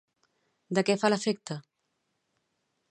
[0.79, 1.59] De què fa l'efecte?